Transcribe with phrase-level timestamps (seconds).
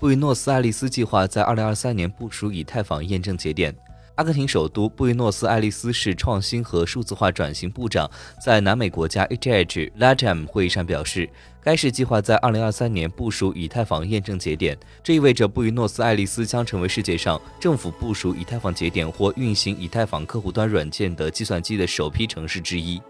[0.00, 3.74] 布宜诺斯艾利斯计划在2023年部署以太坊验证节点。
[4.14, 8.08] 阿根廷首都布宜诺斯艾利斯市创新和数字化转型部长
[8.40, 11.28] 在南美国家 HH LATAM 会议上表示，
[11.60, 23.02] 该市计划在2023年部署以太坊验证节点，这意味着布宜诺斯艾利斯将成为世界上政府部署以太坊节点或运行以太坊客户端软件的计算机的首批城市之一。